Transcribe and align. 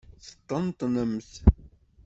Teṭṭenṭnemt? 0.25 1.31